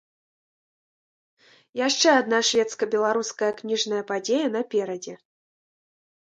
[1.87, 5.15] Яшчэ адна шведска-беларуская кніжная падзея наперадзе.